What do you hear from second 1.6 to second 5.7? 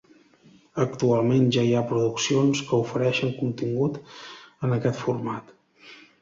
hi ha produccions que ofereixen contingut en aquest format.